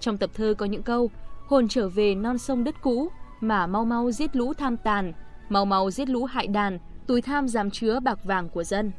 Trong 0.00 0.18
tập 0.18 0.30
thơ 0.34 0.54
có 0.58 0.66
những 0.66 0.82
câu 0.82 1.10
Hồn 1.46 1.68
trở 1.68 1.88
về 1.88 2.14
non 2.14 2.38
sông 2.38 2.64
đất 2.64 2.74
cũ, 2.82 3.08
mà 3.40 3.66
mau 3.66 3.84
mau 3.84 4.10
giết 4.12 4.36
lũ 4.36 4.52
tham 4.54 4.76
tàn, 4.76 5.12
mau 5.48 5.64
mau 5.64 5.90
giết 5.90 6.08
lũ 6.08 6.24
hại 6.24 6.46
đàn, 6.46 6.78
túi 7.06 7.22
tham 7.22 7.48
dám 7.48 7.70
chứa 7.70 8.00
bạc 8.00 8.24
vàng 8.24 8.48
của 8.48 8.64
dân. 8.64 8.92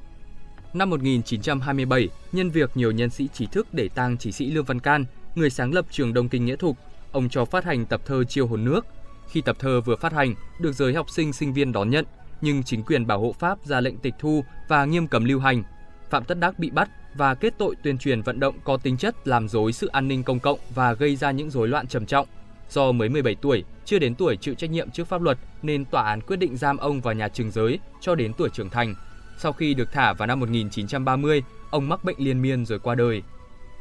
Năm 0.74 0.90
1927, 0.90 2.10
nhân 2.32 2.50
việc 2.50 2.72
nhiều 2.76 2.92
nhân 2.92 3.10
sĩ 3.10 3.28
trí 3.34 3.46
thức 3.46 3.68
để 3.74 3.90
tang 3.96 4.18
chỉ 4.18 4.32
sĩ 4.32 4.52
Lương 4.52 4.66
Văn 4.66 4.80
Can, 4.80 5.06
người 5.38 5.50
sáng 5.50 5.74
lập 5.74 5.86
trường 5.92 6.14
Đông 6.14 6.30
Kinh 6.30 6.46
Nghĩa 6.46 6.56
Thục, 6.56 6.78
ông 7.12 7.30
cho 7.30 7.46
phát 7.46 7.66
hành 7.66 7.86
tập 7.86 8.02
thơ 8.06 8.24
Chiêu 8.24 8.48
hồn 8.48 8.66
nước. 8.66 8.86
Khi 9.30 9.42
tập 9.42 9.56
thơ 9.60 9.82
vừa 9.82 9.96
phát 9.96 10.14
hành, 10.14 10.36
được 10.60 10.72
giới 10.72 10.94
học 10.94 11.10
sinh 11.10 11.34
sinh 11.34 11.54
viên 11.54 11.72
đón 11.72 11.90
nhận, 11.90 12.06
nhưng 12.42 12.64
chính 12.64 12.84
quyền 12.84 13.08
bảo 13.08 13.20
hộ 13.20 13.36
Pháp 13.40 13.66
ra 13.66 13.82
lệnh 13.82 13.98
tịch 13.98 14.14
thu 14.20 14.44
và 14.68 14.86
nghiêm 14.86 15.08
cấm 15.08 15.26
lưu 15.26 15.40
hành. 15.40 15.64
Phạm 16.10 16.24
Tất 16.24 16.40
Đắc 16.40 16.60
bị 16.60 16.70
bắt 16.70 16.90
và 17.16 17.36
kết 17.36 17.54
tội 17.58 17.76
tuyên 17.84 17.98
truyền 17.98 18.22
vận 18.22 18.40
động 18.40 18.56
có 18.64 18.78
tính 18.78 18.98
chất 18.98 19.28
làm 19.28 19.50
dối 19.50 19.74
sự 19.74 19.88
an 19.88 20.08
ninh 20.08 20.24
công 20.24 20.40
cộng 20.40 20.60
và 20.76 20.94
gây 20.94 21.16
ra 21.16 21.32
những 21.32 21.50
rối 21.50 21.68
loạn 21.68 21.88
trầm 21.88 22.06
trọng. 22.06 22.28
Do 22.70 22.92
mới 22.92 23.10
17 23.10 23.36
tuổi, 23.36 23.64
chưa 23.86 24.00
đến 24.00 24.16
tuổi 24.16 24.38
chịu 24.38 24.54
trách 24.54 24.70
nhiệm 24.70 24.92
trước 24.92 25.08
pháp 25.08 25.22
luật 25.22 25.38
nên 25.62 25.86
tòa 25.86 26.04
án 26.04 26.22
quyết 26.22 26.38
định 26.38 26.58
giam 26.58 26.78
ông 26.78 27.02
vào 27.02 27.14
nhà 27.14 27.28
trường 27.28 27.52
giới 27.52 27.80
cho 28.02 28.16
đến 28.16 28.34
tuổi 28.34 28.50
trưởng 28.50 28.70
thành. 28.70 28.96
Sau 29.38 29.54
khi 29.54 29.74
được 29.74 29.92
thả 29.92 30.14
vào 30.14 30.28
năm 30.28 30.40
1930, 30.40 31.44
ông 31.70 31.90
mắc 31.90 32.04
bệnh 32.04 32.16
liên 32.20 32.42
miên 32.42 32.66
rồi 32.66 32.80
qua 32.80 32.96
đời. 32.96 33.22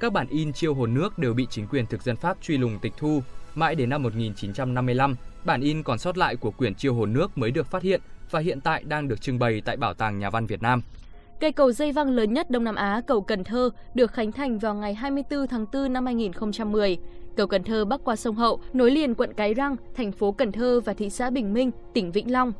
Các 0.00 0.12
bản 0.12 0.26
in 0.30 0.52
chiêu 0.52 0.74
hồn 0.74 0.94
nước 0.94 1.18
đều 1.18 1.34
bị 1.34 1.46
chính 1.50 1.66
quyền 1.66 1.86
thực 1.86 2.02
dân 2.02 2.16
Pháp 2.16 2.36
truy 2.42 2.58
lùng 2.58 2.78
tịch 2.82 2.92
thu. 2.98 3.22
Mãi 3.54 3.74
đến 3.74 3.90
năm 3.90 4.02
1955, 4.02 5.16
bản 5.44 5.60
in 5.60 5.82
còn 5.82 5.98
sót 5.98 6.18
lại 6.18 6.36
của 6.36 6.50
quyển 6.50 6.74
chiêu 6.74 6.94
hồn 6.94 7.12
nước 7.12 7.38
mới 7.38 7.50
được 7.50 7.66
phát 7.66 7.82
hiện 7.82 8.00
và 8.30 8.40
hiện 8.40 8.60
tại 8.60 8.82
đang 8.84 9.08
được 9.08 9.20
trưng 9.20 9.38
bày 9.38 9.62
tại 9.64 9.76
Bảo 9.76 9.94
tàng 9.94 10.18
Nhà 10.18 10.30
văn 10.30 10.46
Việt 10.46 10.62
Nam. 10.62 10.82
Cây 11.40 11.52
cầu 11.52 11.72
dây 11.72 11.92
văng 11.92 12.10
lớn 12.10 12.32
nhất 12.32 12.50
Đông 12.50 12.64
Nam 12.64 12.74
Á, 12.74 13.02
cầu 13.06 13.20
Cần 13.20 13.44
Thơ, 13.44 13.70
được 13.94 14.12
khánh 14.12 14.32
thành 14.32 14.58
vào 14.58 14.74
ngày 14.74 14.94
24 14.94 15.46
tháng 15.46 15.66
4 15.72 15.92
năm 15.92 16.06
2010. 16.06 16.98
Cầu 17.36 17.46
Cần 17.46 17.64
Thơ 17.64 17.84
bắc 17.84 18.00
qua 18.04 18.16
sông 18.16 18.34
Hậu, 18.34 18.60
nối 18.72 18.90
liền 18.90 19.14
quận 19.14 19.32
Cái 19.36 19.54
Răng, 19.54 19.76
thành 19.94 20.12
phố 20.12 20.32
Cần 20.32 20.52
Thơ 20.52 20.80
và 20.84 20.94
thị 20.94 21.10
xã 21.10 21.30
Bình 21.30 21.54
Minh, 21.54 21.70
tỉnh 21.94 22.12
Vĩnh 22.12 22.32
Long. 22.32 22.52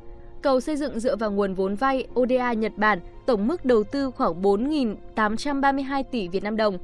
Cầu 0.42 0.60
xây 0.60 0.76
dựng 0.76 1.00
dựa 1.00 1.16
vào 1.16 1.30
nguồn 1.30 1.54
vốn 1.54 1.74
vay 1.74 2.06
ODA 2.20 2.52
Nhật 2.52 2.72
Bản, 2.76 3.00
tổng 3.26 3.46
mức 3.46 3.64
đầu 3.64 3.84
tư 3.84 4.10
khoảng 4.10 4.42
4.832 4.42 6.02
tỷ 6.10 6.28
Việt 6.28 6.42
Nam 6.42 6.56
đồng. 6.56 6.78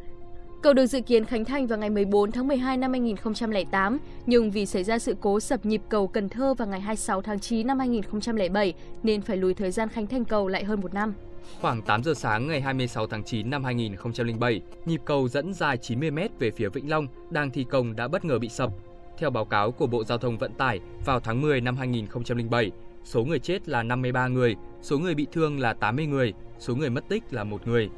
Cầu 0.63 0.73
được 0.73 0.87
dự 0.87 1.01
kiến 1.01 1.25
khánh 1.25 1.45
thành 1.45 1.67
vào 1.67 1.79
ngày 1.79 1.91
14 1.91 2.33
tháng 2.33 2.49
12 2.49 2.77
năm 2.77 2.93
2008, 2.93 3.99
nhưng 4.27 4.51
vì 4.51 4.67
xảy 4.67 4.85
ra 4.85 4.99
sự 4.99 5.17
cố 5.21 5.41
sập 5.41 5.67
nhịp 5.67 5.83
cầu 5.89 6.07
Cần 6.07 6.29
Thơ 6.29 6.55
vào 6.55 6.69
ngày 6.69 6.81
26 6.81 7.23
tháng 7.23 7.41
9 7.41 7.67
năm 7.67 7.79
2007 7.79 8.75
nên 9.03 9.23
phải 9.23 9.37
lùi 9.37 9.55
thời 9.55 9.71
gian 9.71 9.89
khánh 9.89 10.07
thành 10.07 10.25
cầu 10.25 10.49
lại 10.49 10.65
hơn 10.65 10.81
một 10.81 10.95
năm. 10.95 11.15
Khoảng 11.61 11.83
8 11.83 12.03
giờ 12.05 12.15
sáng 12.15 12.49
ngày 12.49 12.61
26 12.61 13.07
tháng 13.07 13.25
9 13.25 13.51
năm 13.51 13.65
2007, 13.65 14.61
nhịp 14.87 15.01
cầu 15.05 15.29
dẫn 15.29 15.55
dài 15.55 15.77
90 15.77 16.11
m 16.11 16.19
về 16.39 16.51
phía 16.51 16.69
Vĩnh 16.69 16.91
Long 16.91 17.07
đang 17.31 17.51
thi 17.51 17.65
công 17.65 17.97
đã 17.97 18.09
bất 18.09 18.25
ngờ 18.25 18.39
bị 18.39 18.49
sập. 18.49 18.71
Theo 19.19 19.31
báo 19.31 19.45
cáo 19.45 19.73
của 19.73 19.87
Bộ 19.87 20.05
Giao 20.05 20.19
thông 20.19 20.39
Vận 20.39 20.53
tải, 20.53 20.81
vào 21.05 21.21
tháng 21.21 21.41
10 21.41 21.61
năm 21.61 21.77
2007, 21.77 22.71
số 23.05 23.25
người 23.25 23.39
chết 23.39 23.69
là 23.69 23.83
53 23.83 24.29
người, 24.29 24.57
số 24.83 24.99
người 24.99 25.15
bị 25.15 25.27
thương 25.33 25.61
là 25.61 25.73
80 25.73 26.07
người, 26.07 26.33
số 26.59 26.75
người 26.75 26.91
mất 26.91 27.09
tích 27.09 27.23
là 27.31 27.45
một 27.45 27.69
người. 27.69 27.91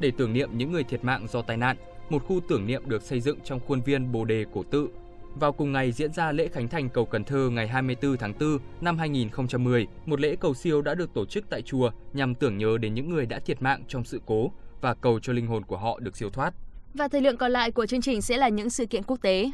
Để 0.00 0.12
tưởng 0.16 0.32
niệm 0.32 0.50
những 0.58 0.72
người 0.72 0.84
thiệt 0.84 1.04
mạng 1.04 1.26
do 1.28 1.42
tai 1.42 1.56
nạn, 1.56 1.76
một 2.10 2.22
khu 2.26 2.40
tưởng 2.48 2.66
niệm 2.66 2.82
được 2.86 3.02
xây 3.02 3.20
dựng 3.20 3.38
trong 3.44 3.60
khuôn 3.60 3.80
viên 3.80 4.12
Bồ 4.12 4.24
Đề 4.24 4.44
Cổ 4.52 4.62
Tự 4.62 4.88
vào 5.34 5.52
cùng 5.52 5.72
ngày 5.72 5.92
diễn 5.92 6.12
ra 6.12 6.32
lễ 6.32 6.48
khánh 6.48 6.68
thành 6.68 6.88
cầu 6.88 7.06
Cần 7.06 7.24
Thơ 7.24 7.48
ngày 7.52 7.68
24 7.68 8.16
tháng 8.16 8.32
4 8.40 8.58
năm 8.80 8.98
2010, 8.98 9.86
một 10.06 10.20
lễ 10.20 10.36
cầu 10.36 10.54
siêu 10.54 10.82
đã 10.82 10.94
được 10.94 11.14
tổ 11.14 11.26
chức 11.26 11.44
tại 11.50 11.62
chùa 11.62 11.90
nhằm 12.12 12.34
tưởng 12.34 12.58
nhớ 12.58 12.78
đến 12.80 12.94
những 12.94 13.10
người 13.10 13.26
đã 13.26 13.38
thiệt 13.38 13.62
mạng 13.62 13.82
trong 13.88 14.04
sự 14.04 14.20
cố 14.26 14.52
và 14.80 14.94
cầu 14.94 15.20
cho 15.20 15.32
linh 15.32 15.46
hồn 15.46 15.64
của 15.64 15.76
họ 15.76 15.98
được 15.98 16.16
siêu 16.16 16.30
thoát. 16.30 16.54
Và 16.94 17.08
thời 17.08 17.20
lượng 17.20 17.36
còn 17.36 17.52
lại 17.52 17.70
của 17.70 17.86
chương 17.86 18.00
trình 18.00 18.22
sẽ 18.22 18.36
là 18.36 18.48
những 18.48 18.70
sự 18.70 18.86
kiện 18.86 19.02
quốc 19.02 19.22
tế. 19.22 19.50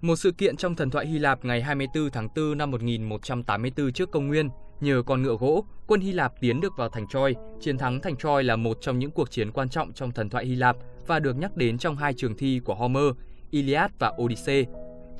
Một 0.00 0.16
sự 0.16 0.32
kiện 0.32 0.56
trong 0.56 0.74
thần 0.74 0.90
thoại 0.90 1.06
Hy 1.06 1.18
Lạp 1.18 1.44
ngày 1.44 1.62
24 1.62 2.10
tháng 2.10 2.28
4 2.36 2.58
năm 2.58 2.70
1184 2.70 3.92
trước 3.92 4.10
công 4.10 4.28
nguyên, 4.28 4.48
nhờ 4.80 5.02
con 5.06 5.22
ngựa 5.22 5.36
gỗ, 5.40 5.64
quân 5.86 6.00
Hy 6.00 6.12
Lạp 6.12 6.32
tiến 6.40 6.60
được 6.60 6.72
vào 6.76 6.88
thành 6.88 7.08
Troy. 7.08 7.34
Chiến 7.60 7.78
thắng 7.78 8.00
thành 8.00 8.16
Troy 8.16 8.42
là 8.42 8.56
một 8.56 8.78
trong 8.80 8.98
những 8.98 9.10
cuộc 9.10 9.30
chiến 9.30 9.52
quan 9.52 9.68
trọng 9.68 9.92
trong 9.92 10.12
thần 10.12 10.30
thoại 10.30 10.46
Hy 10.46 10.54
Lạp 10.54 10.76
và 11.06 11.18
được 11.18 11.36
nhắc 11.36 11.56
đến 11.56 11.78
trong 11.78 11.96
hai 11.96 12.14
trường 12.14 12.36
thi 12.36 12.60
của 12.64 12.74
Homer, 12.74 13.10
Iliad 13.50 13.90
và 13.98 14.12
Odyssey. 14.22 14.66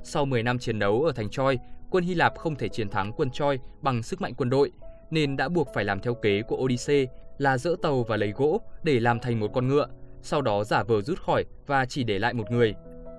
Sau 0.03 0.25
10 0.25 0.43
năm 0.43 0.59
chiến 0.59 0.79
đấu 0.79 1.03
ở 1.03 1.13
thành 1.13 1.31
Troy, 1.31 1.59
quân 1.91 2.05
Hy 2.05 2.15
Lạp 2.15 2.39
không 2.39 2.57
thể 2.57 2.69
chiến 2.69 2.89
thắng 2.89 3.13
quân 3.13 3.31
Troy 3.31 3.59
bằng 3.83 4.03
sức 4.03 4.21
mạnh 4.21 4.35
quân 4.35 4.51
đội, 4.51 4.73
nên 5.11 5.37
đã 5.37 5.49
buộc 5.49 5.69
phải 5.75 5.85
làm 5.85 6.01
theo 6.01 6.15
kế 6.15 6.43
của 6.43 6.57
Odyssey 6.57 7.07
là 7.39 7.59
dỡ 7.59 7.77
tàu 7.83 8.03
và 8.03 8.17
lấy 8.17 8.33
gỗ 8.33 8.61
để 8.83 9.01
làm 9.01 9.21
thành 9.21 9.41
một 9.41 9.49
con 9.55 9.69
ngựa, 9.69 9.87
sau 10.23 10.43
đó 10.43 10.65
giả 10.65 10.83
vờ 10.83 11.01
rút 11.01 11.19
khỏi 11.19 11.45
và 11.67 11.87
chỉ 11.87 12.05
để 12.05 12.19
lại 12.19 12.35
một 12.35 12.51
người. 12.51 12.75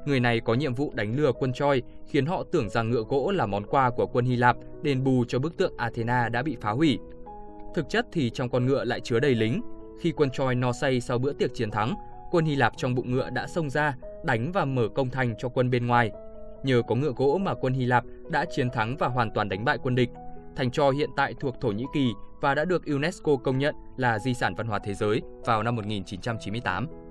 Người 0.07 0.19
này 0.19 0.39
có 0.39 0.53
nhiệm 0.53 0.73
vụ 0.73 0.91
đánh 0.95 1.15
lừa 1.15 1.31
quân 1.31 1.53
Troy, 1.53 1.81
khiến 2.07 2.25
họ 2.25 2.43
tưởng 2.51 2.69
rằng 2.69 2.89
ngựa 2.89 3.03
gỗ 3.09 3.31
là 3.31 3.45
món 3.45 3.63
quà 3.65 3.89
của 3.89 4.07
quân 4.07 4.25
Hy 4.25 4.35
Lạp 4.35 4.57
đền 4.81 5.03
bù 5.03 5.25
cho 5.27 5.39
bức 5.39 5.57
tượng 5.57 5.73
Athena 5.77 6.29
đã 6.29 6.43
bị 6.43 6.57
phá 6.61 6.71
hủy. 6.71 6.99
Thực 7.75 7.89
chất 7.89 8.05
thì 8.11 8.29
trong 8.29 8.49
con 8.49 8.65
ngựa 8.65 8.83
lại 8.83 8.99
chứa 8.99 9.19
đầy 9.19 9.35
lính. 9.35 9.61
Khi 10.01 10.11
quân 10.11 10.29
Troy 10.29 10.55
no 10.55 10.71
say 10.71 11.01
sau 11.01 11.17
bữa 11.17 11.33
tiệc 11.33 11.53
chiến 11.53 11.71
thắng, 11.71 11.95
quân 12.31 12.45
Hy 12.45 12.55
Lạp 12.55 12.73
trong 12.77 12.95
bụng 12.95 13.11
ngựa 13.11 13.29
đã 13.29 13.47
xông 13.47 13.69
ra, 13.69 13.95
đánh 14.25 14.51
và 14.51 14.65
mở 14.65 14.87
công 14.95 15.09
thành 15.09 15.35
cho 15.37 15.49
quân 15.49 15.69
bên 15.69 15.87
ngoài. 15.87 16.11
Nhờ 16.63 16.81
có 16.87 16.95
ngựa 16.95 17.13
gỗ 17.15 17.39
mà 17.41 17.53
quân 17.53 17.73
Hy 17.73 17.85
Lạp 17.85 18.03
đã 18.29 18.45
chiến 18.55 18.69
thắng 18.69 18.97
và 18.97 19.07
hoàn 19.07 19.31
toàn 19.31 19.49
đánh 19.49 19.65
bại 19.65 19.77
quân 19.83 19.95
địch. 19.95 20.09
Thành 20.55 20.71
Troy 20.71 20.85
hiện 20.97 21.09
tại 21.17 21.33
thuộc 21.39 21.55
Thổ 21.61 21.67
Nhĩ 21.67 21.85
Kỳ 21.93 22.11
và 22.41 22.55
đã 22.55 22.65
được 22.65 22.85
UNESCO 22.85 23.35
công 23.35 23.57
nhận 23.57 23.75
là 23.97 24.19
di 24.19 24.33
sản 24.33 24.55
văn 24.55 24.67
hóa 24.67 24.79
thế 24.83 24.93
giới 24.93 25.21
vào 25.45 25.63
năm 25.63 25.75
1998. 25.75 27.06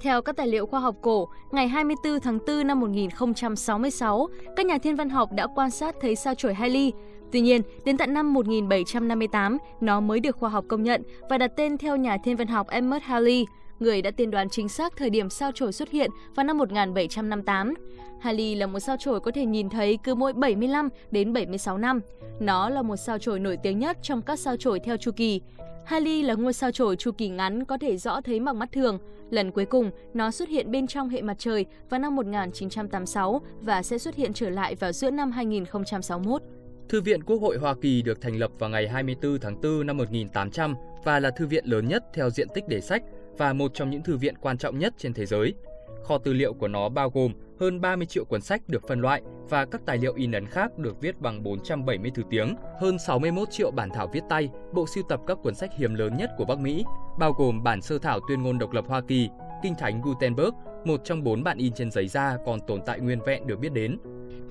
Theo 0.00 0.22
các 0.22 0.36
tài 0.36 0.46
liệu 0.46 0.66
khoa 0.66 0.80
học 0.80 0.96
cổ, 1.02 1.28
ngày 1.52 1.68
24 1.68 2.20
tháng 2.20 2.38
4 2.46 2.66
năm 2.66 2.80
1066, 2.80 4.28
các 4.56 4.66
nhà 4.66 4.78
thiên 4.78 4.96
văn 4.96 5.10
học 5.10 5.32
đã 5.32 5.46
quan 5.46 5.70
sát 5.70 5.94
thấy 6.00 6.16
sao 6.16 6.34
chổi 6.34 6.54
Halley. 6.54 6.92
Tuy 7.32 7.40
nhiên, 7.40 7.62
đến 7.84 7.96
tận 7.96 8.14
năm 8.14 8.32
1758, 8.32 9.58
nó 9.80 10.00
mới 10.00 10.20
được 10.20 10.36
khoa 10.36 10.50
học 10.50 10.64
công 10.68 10.82
nhận 10.82 11.02
và 11.30 11.38
đặt 11.38 11.52
tên 11.56 11.78
theo 11.78 11.96
nhà 11.96 12.16
thiên 12.24 12.36
văn 12.36 12.46
học 12.46 12.68
Emmett 12.68 13.04
Halley. 13.04 13.46
người 13.78 14.02
đã 14.02 14.10
tiên 14.10 14.30
đoán 14.30 14.48
chính 14.50 14.68
xác 14.68 14.96
thời 14.96 15.10
điểm 15.10 15.30
sao 15.30 15.52
chổi 15.54 15.72
xuất 15.72 15.90
hiện 15.90 16.10
vào 16.34 16.44
năm 16.44 16.58
1758. 16.58 17.74
Halley 18.20 18.54
là 18.54 18.66
một 18.66 18.80
sao 18.80 18.96
chổi 18.96 19.20
có 19.20 19.30
thể 19.30 19.46
nhìn 19.46 19.68
thấy 19.70 19.98
cứ 20.04 20.14
mỗi 20.14 20.32
75 20.32 20.88
đến 21.10 21.32
76 21.32 21.78
năm. 21.78 22.00
Nó 22.40 22.68
là 22.68 22.82
một 22.82 22.96
sao 22.96 23.18
chổi 23.18 23.40
nổi 23.40 23.56
tiếng 23.62 23.78
nhất 23.78 23.98
trong 24.02 24.22
các 24.22 24.38
sao 24.38 24.56
chổi 24.56 24.80
theo 24.80 24.96
chu 24.96 25.10
kỳ. 25.16 25.40
Halley 25.84 26.22
là 26.22 26.34
ngôi 26.34 26.52
sao 26.52 26.70
chổi 26.70 26.96
chu 26.96 27.12
kỳ 27.12 27.28
ngắn 27.28 27.64
có 27.64 27.78
thể 27.78 27.96
rõ 27.96 28.20
thấy 28.20 28.40
bằng 28.40 28.58
mắt 28.58 28.72
thường. 28.72 28.98
Lần 29.30 29.50
cuối 29.50 29.64
cùng, 29.64 29.90
nó 30.14 30.30
xuất 30.30 30.48
hiện 30.48 30.70
bên 30.70 30.86
trong 30.86 31.08
hệ 31.08 31.22
mặt 31.22 31.36
trời 31.38 31.66
vào 31.90 32.00
năm 32.00 32.16
1986 32.16 33.40
và 33.60 33.82
sẽ 33.82 33.98
xuất 33.98 34.14
hiện 34.14 34.32
trở 34.32 34.50
lại 34.50 34.74
vào 34.74 34.92
giữa 34.92 35.10
năm 35.10 35.30
2061. 35.30 36.42
Thư 36.88 37.00
viện 37.00 37.22
Quốc 37.22 37.36
hội 37.36 37.56
Hoa 37.56 37.74
Kỳ 37.82 38.02
được 38.02 38.20
thành 38.20 38.36
lập 38.36 38.50
vào 38.58 38.70
ngày 38.70 38.88
24 38.88 39.38
tháng 39.38 39.60
4 39.60 39.86
năm 39.86 39.96
1800 39.96 40.74
và 41.04 41.20
là 41.20 41.30
thư 41.30 41.46
viện 41.46 41.64
lớn 41.66 41.88
nhất 41.88 42.04
theo 42.14 42.30
diện 42.30 42.48
tích 42.54 42.64
để 42.68 42.80
sách 42.80 43.02
và 43.38 43.52
một 43.52 43.74
trong 43.74 43.90
những 43.90 44.02
thư 44.02 44.16
viện 44.16 44.34
quan 44.40 44.58
trọng 44.58 44.78
nhất 44.78 44.94
trên 44.98 45.14
thế 45.14 45.26
giới. 45.26 45.54
Kho 46.02 46.18
tư 46.18 46.32
liệu 46.32 46.54
của 46.54 46.68
nó 46.68 46.88
bao 46.88 47.10
gồm 47.10 47.32
hơn 47.64 47.80
30 47.80 48.06
triệu 48.06 48.24
cuốn 48.24 48.40
sách 48.40 48.68
được 48.68 48.88
phân 48.88 49.00
loại 49.00 49.22
và 49.50 49.64
các 49.64 49.80
tài 49.86 49.98
liệu 49.98 50.14
in 50.14 50.32
ấn 50.32 50.46
khác 50.46 50.78
được 50.78 51.00
viết 51.00 51.20
bằng 51.20 51.42
470 51.42 52.10
thứ 52.14 52.22
tiếng, 52.30 52.54
hơn 52.80 52.98
61 52.98 53.48
triệu 53.50 53.70
bản 53.70 53.90
thảo 53.94 54.08
viết 54.12 54.20
tay, 54.28 54.48
bộ 54.72 54.86
sưu 54.86 55.04
tập 55.08 55.20
các 55.26 55.38
cuốn 55.42 55.54
sách 55.54 55.70
hiếm 55.78 55.94
lớn 55.94 56.16
nhất 56.16 56.30
của 56.38 56.44
Bắc 56.44 56.58
Mỹ, 56.58 56.84
bao 57.18 57.32
gồm 57.32 57.62
bản 57.62 57.82
sơ 57.82 57.98
thảo 57.98 58.20
tuyên 58.28 58.42
ngôn 58.42 58.58
độc 58.58 58.72
lập 58.72 58.84
Hoa 58.88 59.00
Kỳ, 59.08 59.28
Kinh 59.62 59.74
Thánh 59.78 60.02
Gutenberg, 60.02 60.50
một 60.84 61.00
trong 61.04 61.24
bốn 61.24 61.44
bản 61.44 61.58
in 61.58 61.72
trên 61.72 61.90
giấy 61.90 62.08
da 62.08 62.36
còn 62.46 62.60
tồn 62.66 62.80
tại 62.86 63.00
nguyên 63.00 63.20
vẹn 63.26 63.46
được 63.46 63.58
biết 63.58 63.72
đến. 63.72 63.98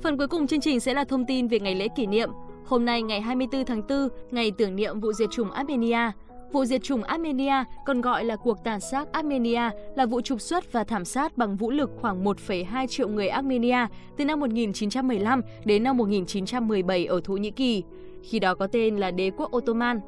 Phần 0.03 0.17
cuối 0.17 0.27
cùng 0.27 0.47
chương 0.47 0.61
trình 0.61 0.79
sẽ 0.79 0.93
là 0.93 1.03
thông 1.03 1.25
tin 1.25 1.47
về 1.47 1.59
ngày 1.59 1.75
lễ 1.75 1.87
kỷ 1.95 2.05
niệm. 2.05 2.29
Hôm 2.65 2.85
nay 2.85 3.01
ngày 3.01 3.21
24 3.21 3.65
tháng 3.65 3.87
4, 3.87 4.09
ngày 4.31 4.51
tưởng 4.57 4.75
niệm 4.75 4.99
vụ 4.99 5.13
diệt 5.13 5.29
chủng 5.31 5.51
Armenia, 5.51 6.11
Vụ 6.53 6.65
diệt 6.65 6.83
chủng 6.83 7.03
Armenia, 7.03 7.63
còn 7.85 8.01
gọi 8.01 8.25
là 8.25 8.35
cuộc 8.35 8.63
tàn 8.63 8.79
sát 8.79 9.11
Armenia, 9.11 9.69
là 9.95 10.05
vụ 10.05 10.21
trục 10.21 10.41
xuất 10.41 10.71
và 10.71 10.83
thảm 10.83 11.05
sát 11.05 11.37
bằng 11.37 11.55
vũ 11.55 11.71
lực 11.71 11.91
khoảng 12.01 12.23
1,2 12.23 12.87
triệu 12.87 13.07
người 13.07 13.27
Armenia 13.27 13.87
từ 14.17 14.25
năm 14.25 14.39
1915 14.39 15.41
đến 15.65 15.83
năm 15.83 15.97
1917 15.97 17.05
ở 17.05 17.21
Thổ 17.23 17.33
Nhĩ 17.33 17.51
Kỳ, 17.51 17.83
khi 18.23 18.39
đó 18.39 18.55
có 18.55 18.67
tên 18.67 18.97
là 18.97 19.11
Đế 19.11 19.31
quốc 19.37 19.55
Ottoman. 19.55 19.99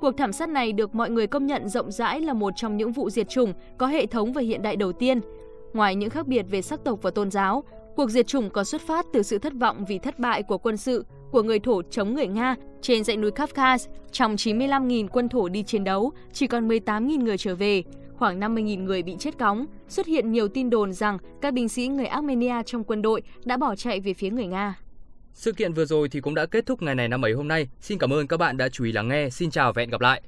Cuộc 0.00 0.12
thảm 0.16 0.32
sát 0.32 0.48
này 0.48 0.72
được 0.72 0.94
mọi 0.94 1.10
người 1.10 1.26
công 1.26 1.46
nhận 1.46 1.68
rộng 1.68 1.92
rãi 1.92 2.20
là 2.20 2.32
một 2.32 2.52
trong 2.56 2.76
những 2.76 2.92
vụ 2.92 3.10
diệt 3.10 3.28
chủng 3.28 3.52
có 3.78 3.86
hệ 3.86 4.06
thống 4.06 4.32
và 4.32 4.42
hiện 4.42 4.62
đại 4.62 4.76
đầu 4.76 4.92
tiên. 4.92 5.20
Ngoài 5.72 5.94
những 5.94 6.10
khác 6.10 6.26
biệt 6.26 6.46
về 6.50 6.62
sắc 6.62 6.84
tộc 6.84 7.02
và 7.02 7.10
tôn 7.10 7.30
giáo, 7.30 7.64
cuộc 7.96 8.10
diệt 8.10 8.26
chủng 8.26 8.50
có 8.50 8.64
xuất 8.64 8.80
phát 8.80 9.06
từ 9.12 9.22
sự 9.22 9.38
thất 9.38 9.52
vọng 9.60 9.84
vì 9.88 9.98
thất 9.98 10.18
bại 10.18 10.42
của 10.42 10.58
quân 10.58 10.76
sự 10.76 11.04
của 11.30 11.42
người 11.42 11.58
Thổ 11.58 11.82
chống 11.82 12.14
người 12.14 12.26
Nga 12.26 12.56
trên 12.82 13.04
dãy 13.04 13.16
núi 13.16 13.30
Kafkas. 13.30 13.88
Trong 14.12 14.34
95.000 14.34 15.08
quân 15.08 15.28
Thổ 15.28 15.48
đi 15.48 15.62
chiến 15.62 15.84
đấu, 15.84 16.12
chỉ 16.32 16.46
còn 16.46 16.68
18.000 16.68 17.24
người 17.24 17.38
trở 17.38 17.54
về, 17.54 17.82
khoảng 18.16 18.40
50.000 18.40 18.84
người 18.84 19.02
bị 19.02 19.16
chết 19.18 19.38
cóng. 19.38 19.66
Xuất 19.88 20.06
hiện 20.06 20.32
nhiều 20.32 20.48
tin 20.48 20.70
đồn 20.70 20.92
rằng 20.92 21.18
các 21.40 21.54
binh 21.54 21.68
sĩ 21.68 21.88
người 21.88 22.06
Armenia 22.06 22.62
trong 22.66 22.84
quân 22.84 23.02
đội 23.02 23.22
đã 23.44 23.56
bỏ 23.56 23.76
chạy 23.76 24.00
về 24.00 24.14
phía 24.14 24.30
người 24.30 24.46
Nga. 24.46 24.78
Sự 25.32 25.52
kiện 25.52 25.72
vừa 25.72 25.84
rồi 25.84 26.08
thì 26.08 26.20
cũng 26.20 26.34
đã 26.34 26.46
kết 26.46 26.66
thúc 26.66 26.82
ngày 26.82 26.94
này 26.94 27.08
năm 27.08 27.24
ấy 27.24 27.32
hôm 27.32 27.48
nay. 27.48 27.68
Xin 27.80 27.98
cảm 27.98 28.12
ơn 28.12 28.26
các 28.26 28.36
bạn 28.36 28.56
đã 28.56 28.68
chú 28.68 28.84
ý 28.84 28.92
lắng 28.92 29.08
nghe. 29.08 29.30
Xin 29.30 29.50
chào 29.50 29.72
và 29.72 29.82
hẹn 29.82 29.90
gặp 29.90 30.00
lại. 30.00 30.22